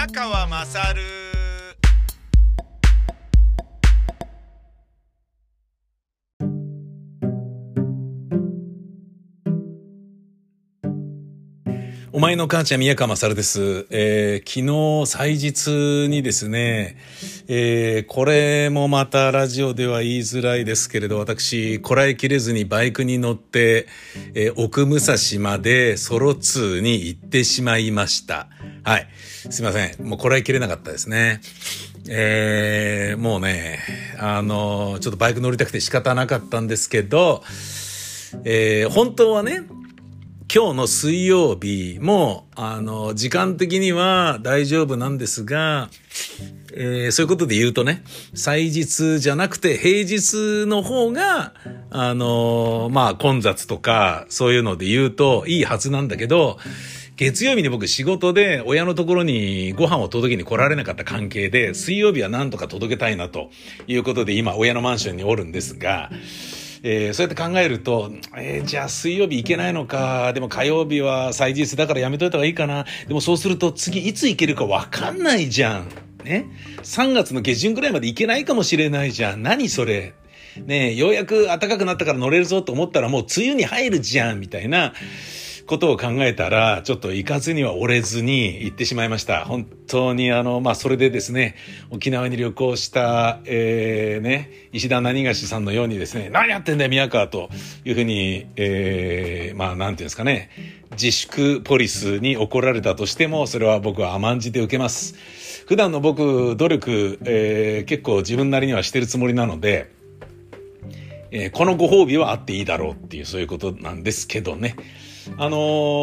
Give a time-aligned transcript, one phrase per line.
[0.00, 1.02] 宮川まさる
[12.12, 13.86] お前の母ちゃん宮川勝です。
[13.90, 16.96] えー、昨日祭日にですね、
[17.48, 23.86] えー、これもまたラジオでは言いづらいですけれど、私、こらえきれずにバイクに乗って、
[24.32, 28.48] えー、奥武蔵までソロ2に行ってしまいました。
[28.82, 29.08] はい。
[29.50, 30.06] すいません。
[30.06, 31.40] もうこらえきれなかったですね。
[32.08, 33.78] えー、もうね、
[34.18, 37.42] あの、ちょっとバイク乗りたくて仕方なかったんですけど、
[38.44, 39.62] えー、本当はね、
[40.52, 45.90] 今日の水曜日も、あの、時間的には大丈夫なんですが、
[46.72, 48.02] えー、そういうことで言うとね、
[48.34, 51.54] 祭日じゃなくて平日の方が、
[51.90, 56.58] あの、まあ、混雑とか、そういうので言うといいはずなんだけど、
[57.20, 63.50] 月曜日に僕仕事で親のところにご飯を届けに来られなかった関係で、水曜日はなんとか届けたいなと
[63.86, 66.08] いうことで今親のマンションにおるんですが、
[66.82, 72.86] えー、そうやって考えると、えー、じゃあ水曜日行けないのか、でも火曜日は祭日だからやめといた方がいいかな。
[73.06, 75.88] でもそうすると次いつ行けるかわかんないじゃん。
[76.24, 76.46] ね
[76.78, 79.42] ？3月の下旬ぐらいまで行けないかもしれないじゃん。
[79.42, 80.14] 何それ？
[80.56, 84.94] ねようやく暖かくなったから乗れるぞと思ったらもう梅雨に入るじゃん、みたいな。
[85.70, 89.44] ことを考えたら、ちょっと行かずには折れずに行ってしまいました。
[89.44, 91.54] 本当にあの、まあ、それでですね、
[91.90, 97.50] 沖縄に旅行した、えー、ね、石田何がしさんのようにですね、何やってんだよ、宮川と
[97.84, 100.50] いうふうに、えー、まあ、なんていうんですかね、
[100.90, 105.14] 自粛ポリスに怒られたとしても、それは僕は甘んじて受けます。
[105.68, 109.99] 普段の僕、努力、えー、結構自分なりにはしてるつもりなので、
[111.32, 114.76] えー、このご褒美はあっていいだろうっていう、そういうことなんですけどね。
[115.36, 115.56] あの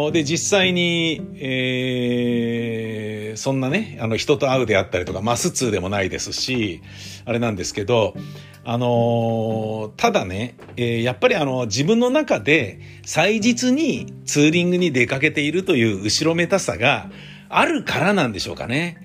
[0.09, 6.81] ー、で、実際に、えー、そんなね、あの、人と会うであったりとか、マス2でもないですし、
[7.25, 8.15] あれなんですけど、
[8.63, 17.09] あのー、ただね、え、やっぱりあの、自分の中で、祭日にツーリングに出かけているという後ろめたさが
[17.49, 18.97] あるからなんでしょうかね。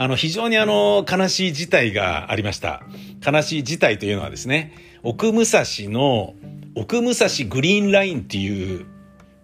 [0.00, 2.82] あの、非常にあの、悲しい事態がありました。
[3.26, 4.72] 悲しい事態というのはですね、
[5.02, 6.34] 奥武蔵の、
[6.76, 8.86] 奥武蔵グリーンラインっていう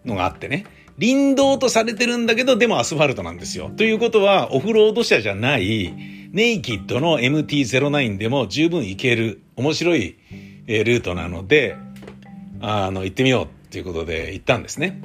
[0.05, 0.65] のがあってね。
[1.01, 3.69] 林道とされてるんだけど、でもアスファルトなんですよ。
[3.77, 5.93] ということは、オフロード車じゃない、
[6.31, 10.15] ネイキッドの MT-09 でも十分行ける、面白い、
[10.69, 11.77] え、ルートなので、
[12.61, 15.03] あの、行ってみようっていうことで行ったんですね。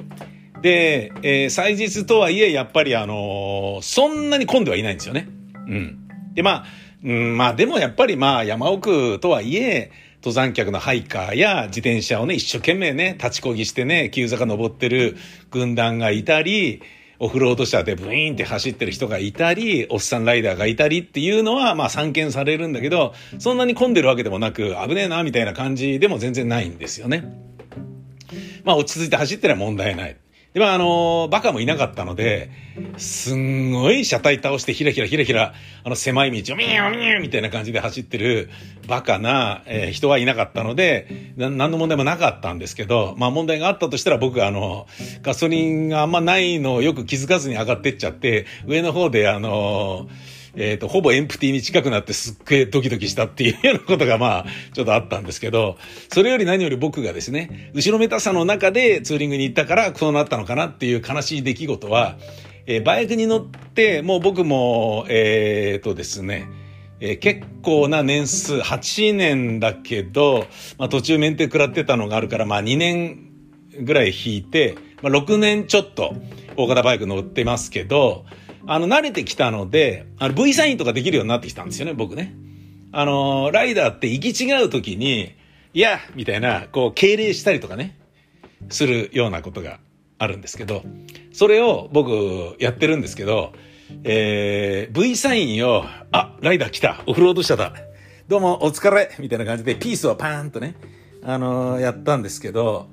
[0.62, 5.39] で、えー、祭日とはいえ、やっぱりあのー、そんなに混んではいないんですよね。
[5.70, 6.08] うん。
[6.34, 6.64] で、まあ、
[7.02, 15.16] うん、まあでもやっぱりまあ山奥とはいえ、登山客のハイカーや自転車をね、一生懸命ね、立ちこぎしてね、急坂登ってる
[15.50, 16.82] 軍団がいたり、
[17.18, 27.24] オフロード車でブイーンって走ってる人がいたり、おっさんライダーがいたりっていうのは、まあ散見されるんだけど、そんなに混んでるわけでもなく、危ねえな、みたいな感じでも全然ないんですよね。
[28.64, 30.16] まあ落ち着いて走ってりゃ問題ない。
[30.52, 32.50] で、まあ、あの、バカもいなかったので、
[32.96, 38.50] すんごい車体倒してひらひらひらひら、あの狭い道をミューミューみたいな感じで走ってる
[38.88, 44.88] バカな、えー、人はいなかったので、何の問題もなかったんですけど、まあ問題があったとしたら僕あの、
[45.22, 50.08] ガソリンがあんまないのをよく気づかずに上がってっちゃって、上の方であの、
[50.56, 55.78] えっ、ー、と、ほぼエンプティに近くなってすっげえドキドキしたっていうようなことがまあ、ちょっとあったんですけど、
[56.12, 62.16] それより何より僕がですね、後ろめたさの中でツーリングに行ったからそうなったのかなっていう悲しい出来事は、
[62.66, 66.48] えー、バイクに乗って、もう僕も、えっ、ー、とですね、
[67.00, 70.46] えー、結構な年数、8年だけど、
[70.78, 73.30] まあ途中メンテ食らってたのがあるから、まあ2年
[73.82, 76.14] ぐらい引いて、まあ6年ちょっと
[76.56, 78.24] 大型バイク乗ってますけど、
[78.66, 82.34] あの、慣れてきたので、あの、V サインとかできるようになってきたんですよね、僕ね。
[82.92, 85.34] あの、ライダーって行き違う時に、
[85.72, 87.96] いやみたいな、こう、敬礼したりとかね、
[88.68, 89.78] するようなことが
[90.18, 90.82] あるんですけど、
[91.32, 93.52] それを僕やってるんですけど、
[94.04, 97.72] えー、V サインを、あ、ライダー来た、オフロード車だ、
[98.28, 100.74] どうもお疲れみたいな感じでピースをパーンとね、
[101.22, 102.88] あのー、やったんですけど、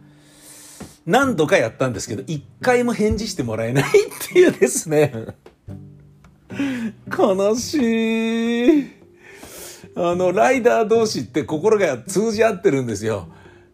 [1.05, 3.89] 何度かやったんですけど、一回も返事してもらえないっ
[4.31, 5.13] ていうですね。
[7.15, 8.97] 悲しい。
[9.95, 13.27] あの、ライダー同士って心が通じ合ってるんですよ。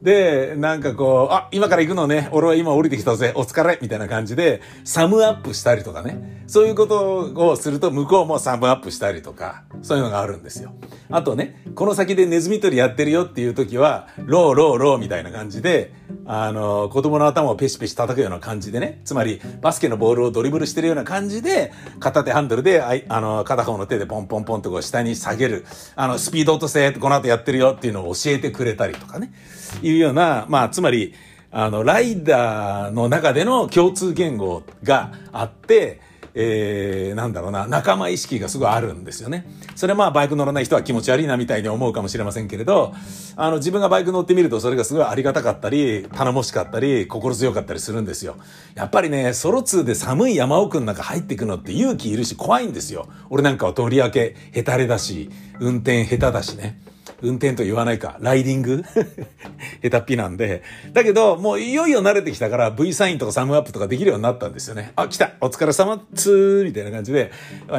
[0.04, 6.44] で、なんかこう、あ、今から行くのね、俺は今降りてきたぜ、お疲れみたいな感じで、サムアップしたりとかね。
[6.46, 10.74] そういうことをすると、向こうもサムアップしたりとか、そういうのがあるんですよ。
[11.10, 15.94] あとね、この先でネズミ捕りやってるよっていう時は、ローローローみたいな感じで、
[16.26, 25.66] あの、子供の頭をペシペシ叩くような感じでね、つまり、バスケのボールをドリブルしてるような感じで、片手ハンドルで、あいあの、片方の手でポンポンポンとこう下に下げる、
[25.96, 29.34] あの、スピード落とせ、この後やってるよっていうのを教えてくれたりとかね。
[29.82, 31.14] いうような、まあ、つまり、
[31.52, 36.00] あの、ライダーの中での共通言語があって、
[36.36, 39.46] えー、なんだろうな、仲間意識がすごいあるんですよね。
[39.76, 42.94] それはまあバイク乗らない人は気持ち悪いなみたいに思うかもしれませんけれど、
[43.36, 48.38] あの自分がバイク乗ってみるとそれがすごいありがたかったり、頼もしかったり、心強かったりするんですよ。
[48.76, 53.08] やっぱりね、ソロ2で寒い山奥の中入ってくのって勇気いるし怖いんですよ。
[53.30, 55.30] 俺なんかはとりわけヘタレだし、
[55.60, 56.80] 運転下手だしね。
[57.24, 58.84] 運転と言わないか、ライディング？
[59.82, 60.62] 下手っぴなんで。
[60.92, 64.92] だけど、もういよいよ慣れてきたから V サインとかサムアップとかできるようになったんですよね。
[64.98, 67.32] あ、来たお疲れ様つーみたいな感じで、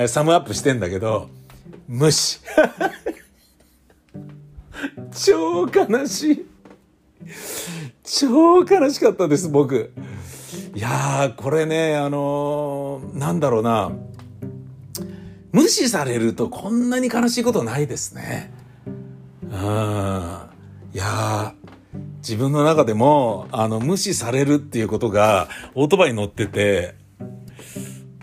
[0.09, 1.29] サムアップしてんだけど、
[1.87, 2.41] 無視。
[5.13, 6.47] 超悲しい。
[8.03, 9.93] 超悲しかったです、僕。
[10.75, 13.93] いやー、これね、あのー、なんだろうな。
[15.53, 18.53] 無視されるとこんなに悲しいことないですね。
[19.55, 21.55] いや
[22.19, 26.95] 自分の中でも、あの、無視されるっていうことが、オートバイに乗ってて、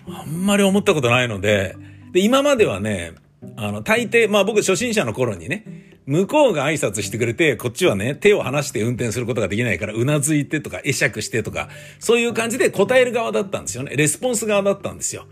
[0.07, 1.75] あんまり思ったことないので、
[2.11, 3.13] で、今まではね、
[3.55, 11.69] あの、大抵、まあ僕初心者の頃にね、向こうが挨拶してくれて、こっちはね、手を離して運転することができないから、うなずいてとか、会釈してとか、
[11.99, 13.95] そういう感じで答える側だったんですよね。
[13.95, 15.27] レスポンス側だったんですよ。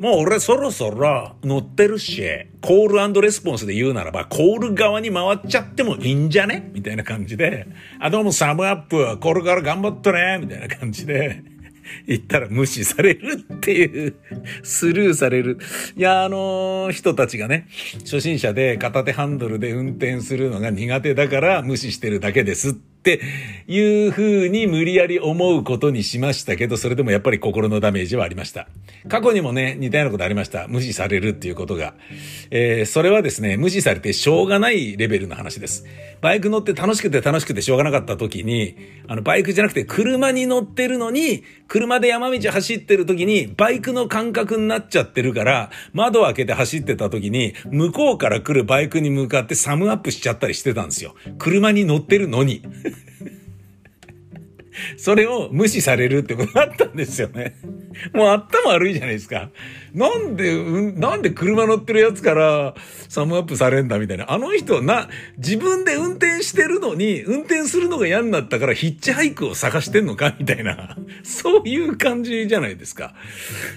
[0.00, 2.22] もう俺そろそろ乗ってるし、
[2.60, 6.70] コールレスポンスで言うならば、コール側に回っちゃってもいいんじゃね？
[6.74, 7.66] みたいな感じで、
[8.00, 10.38] あ、どうもサムアップ、これから頑張ってね？
[10.40, 11.42] みたいな感じで、
[12.06, 14.16] 言ったら無視されるっていう、
[14.62, 15.58] スルーされる。
[15.96, 17.68] いや、あのー、人たちがね、
[18.00, 23.20] 初心者で片手ハンドルで運転するのが苦手だから無視してるだけですってて
[23.66, 28.66] いう風に無理やり思うことにしましたけど、それでもやっぱり心のダメージはありました。
[29.08, 30.66] 過去にもね、似たようなことありました。
[30.68, 31.94] 無視されるっていうことが。
[32.50, 35.84] えー、それはですね、無視されてしょうがないレベルの話です。
[36.22, 38.76] バイク乗って楽しくて楽しくてしょうがなかった時に、
[39.06, 51.14] あの、バイクじゃなくて車に乗ってるのに、車で山道走ってる時に、バイクの感覚になっちゃってるから、窓開けて走ってた時に、向こうから来るバイクに向かってサムアップしちゃったりしてたんですよ。
[51.38, 52.62] 車に乗ってるのに。
[54.96, 57.56] それを無視されるってことだったんですよね。
[58.12, 59.50] もう頭悪いじゃないですか。
[59.92, 62.74] なんで、うん、なんで車乗ってるやつから
[63.08, 64.32] サムアップされんだみたいな。
[64.32, 65.08] あの人な、
[65.38, 70.96] 自分で運転してるのに、運転するのが嫌になったからヒッチハイクを探してんのかみたいな。
[71.22, 73.14] そういう感じじゃないですか。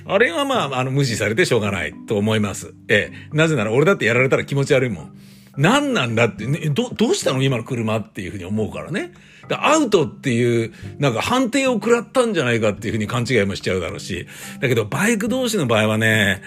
[0.05, 2.73] あれはまあ、あの、無視されてしょうがないと思います。
[2.87, 3.35] ええ。
[3.35, 5.17] なぜなら俺だってやられたら気持ち悪いもん。
[5.57, 7.41] 何なんだって、ね、ど、どうしたの？
[7.41, 9.11] 今の車っていうふうに思うからね。
[9.49, 14.27] アウトっていう、なんか判定を食らったんじゃないかっていうふうに勘違いもしちゃうだろうし。
[14.59, 16.41] だけど、バイク同士の場合はね、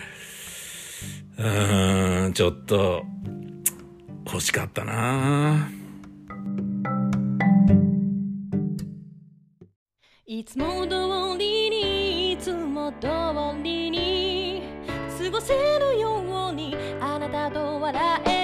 [1.38, 3.02] うーん、ちょっと、
[4.26, 5.68] 欲しかったな
[10.26, 13.08] いつも通りにいつも通
[13.64, 14.62] りに
[15.18, 18.39] 過ごせるようにあなたと笑え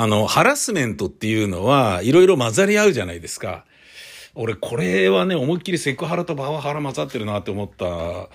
[0.00, 3.64] あの、ハラスメントっていうのは、いろいろ混ざり合うじゃないですか。
[4.36, 8.28] 俺これはね、思いっきりセクハラとパワハラ混ざってるなって思った、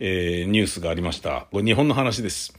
[0.00, 1.46] えー、ニュースがありました。
[1.52, 2.58] これ日本の話です。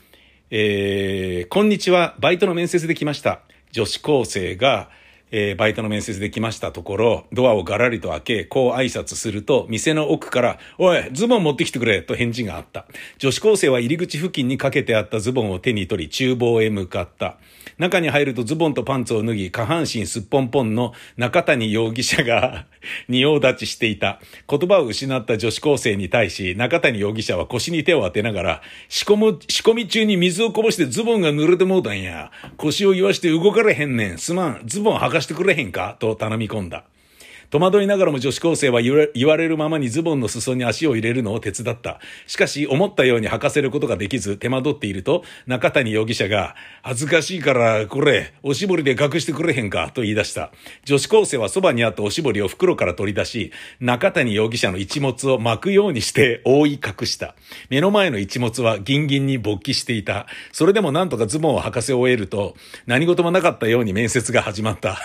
[0.49, 2.15] えー、こんにちは。
[2.21, 3.41] バイトの面接で来ました。
[3.73, 4.89] 女子高生が、
[5.31, 12.85] えー、バイトの面接で来ましたところ、ドアをガラリと開け、こう挨拶すると、店の奥から、おい、ズボン持ってきてくれと返事があった。
[13.17, 17.37] 女子高生は入り口付近にかけてあったズボンを手に取り、厨房へ向かった。
[17.77, 22.65] 中に入るとズボンとパンツを脱ぎ、下半身すっぽんぽんの中谷容疑者が
[23.09, 24.19] 仁王立ちしていた。
[24.49, 32.31] 言葉を失った女子高生に対し、中谷容疑者は腰に手を当てながら、仕込む、仕込み中に水をこぼしてズボンが濡れてもうたんや。
[32.57, 34.17] 腰を言わして動かれへんねん。
[34.17, 34.61] すまん。
[34.65, 35.97] ズボン履かしてくれへんか？
[35.99, 36.83] と頼み込んだ。
[37.49, 41.99] 戸惑いながらも女子高生は言われるままにズボンの裾に足を入れるのを手伝った。
[42.25, 50.51] しかし、思ったように履かせることができず、手間取っていると、中谷容疑者が、恥ずかしいから、これ、おしぼりで隠してくれへんか、と言い出した。
[50.83, 57.35] 女子高生はそばにあったおしぼりを袋から取り出し、中谷容疑者の一物を巻くようにして覆い隠した。
[57.69, 60.27] 目の前の一物はギンギンに勃起していた。
[60.51, 62.55] それでもなんとかズボンを履かせ終えると、
[62.87, 64.99] 何事もなかったように面接が始まった。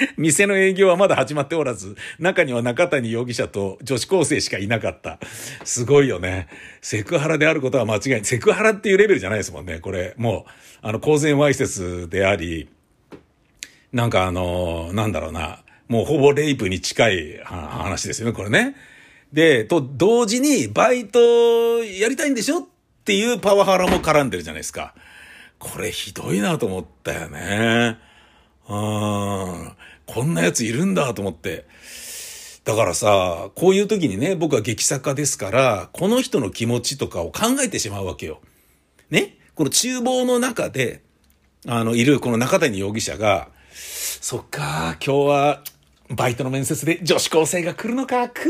[0.16, 5.18] 店の営業はまだ始まっておらず、中には中谷容疑者と女子高生しかいなかった。
[5.64, 6.48] すごいよね。
[6.80, 8.24] セクハラであることは間違いない。
[8.24, 9.78] セクハラっていうレベルじゃないですもんね。
[9.80, 10.50] これ、もう、
[10.82, 12.68] あの、公然わいせつであり、
[13.92, 15.62] なんかあの、なんだろうな。
[15.88, 18.76] もうほぼレイプに近い話ですよね、これね。
[19.32, 22.66] で、と、同時に、バイトやりたいんでしょっ
[23.04, 24.94] ていうパワハラも絡んでるじゃないですか。
[25.58, 27.98] これひどいなと思ったよね。
[28.70, 29.72] うん。
[30.06, 31.66] こんなやついるんだと思って。
[32.64, 38.40] だからさ、こういう時にね、僕は劇作家ですから、この人の気持ちとかを考えてしまうわけよ。
[39.10, 39.38] ね？
[39.54, 41.02] この厨房の中で、
[41.66, 45.64] あの、いるこの中谷容疑者が、そっか、今日は
[46.10, 48.44] バイトの面接で女子高生が来るのか、くー、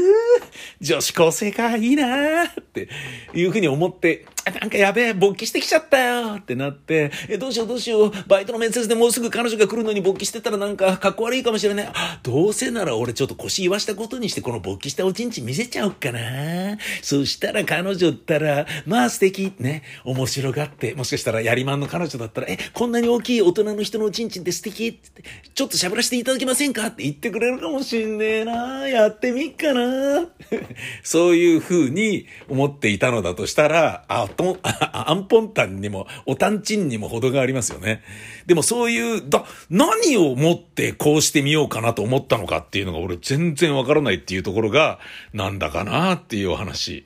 [0.81, 2.89] 女子高生か、いいなーって
[3.35, 4.27] いうふうに思って、
[4.61, 11.88] なんかやべえ、勃起してきちゃったよってなって、え、どうしようどうしよう、バイトの面接でもうすぐ彼女が来るのに勃起してたらなんかかっこ悪いかもしれない。
[12.23, 16.78] どうせなら俺ちょっと腰言わしたことにしてこの勃起したおちんち見せちゃおっかな。
[17.02, 25.23] そしたら彼女ったら、まあ素敵、ね、面白がって、もしかしたらやりまんの彼女だったら、え、こんなに大きい大人の人のおちんちんって素敵って、
[25.54, 28.88] ちょっとしゃぶらせていただけませんかって言ってくれるかもしんねえな。
[28.88, 30.28] やってみっかな。
[31.02, 38.03] そういう風に思っていたのだとしたら、あ、と、アンポンタンにも、おたんちんにも程がありますよね。
[38.47, 44.99] でもそういう、だ、何をもってこうしてみようかなと思ったのかっていうのが俺全然わからないっていうところが、
[45.33, 47.05] なんだかなっていうお話。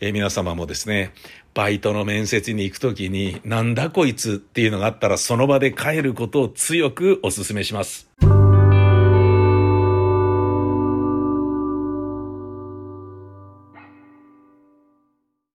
[0.00, 1.12] えー、皆様もですね、
[1.54, 8.08] バイトの面接に行くときに、なんだこいつっていうのがあったらその場で帰ることを強くお勧めします。